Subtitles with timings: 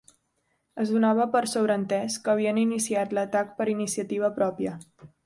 [0.83, 4.75] Es donava per sobreentès que havien iniciat l'atac per iniciativa pròpia